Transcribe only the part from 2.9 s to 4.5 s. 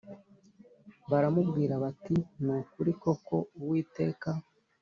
koko uwiteka